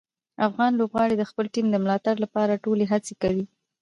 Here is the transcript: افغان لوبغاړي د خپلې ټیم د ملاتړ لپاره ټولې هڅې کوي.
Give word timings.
افغان 0.47 0.71
لوبغاړي 0.79 1.15
د 1.17 1.23
خپلې 1.29 1.49
ټیم 1.55 1.65
د 1.71 1.75
ملاتړ 1.83 2.15
لپاره 2.25 2.61
ټولې 2.63 2.85
هڅې 2.91 3.13
کوي. 3.21 3.45